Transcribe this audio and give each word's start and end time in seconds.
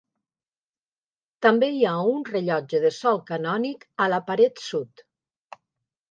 També 1.45 1.67
hi 1.73 1.83
ha 1.89 1.91
un 2.13 2.23
rellotge 2.29 2.79
de 2.85 2.91
sol 2.95 3.21
canònic 3.27 3.85
a 4.05 4.09
la 4.15 4.19
paret 4.31 4.63
sud. 4.69 5.05